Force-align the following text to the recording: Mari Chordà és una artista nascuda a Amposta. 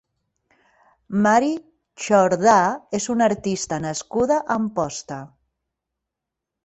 Mari 1.25 1.51
Chordà 2.05 2.55
és 3.01 3.07
una 3.17 3.29
artista 3.33 3.81
nascuda 3.85 4.39
a 4.47 4.57
Amposta. 4.59 5.19